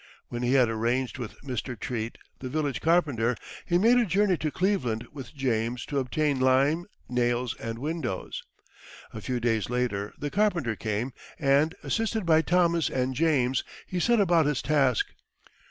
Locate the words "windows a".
7.77-9.21